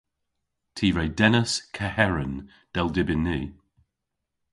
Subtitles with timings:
[0.75, 2.35] Ty re dennas keheren,
[2.73, 3.39] dell dybyn ni.